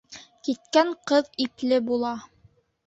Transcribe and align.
Киткән 0.47 0.89
ҡыҙ 1.11 1.31
ипле 1.47 1.81
була. 1.93 2.17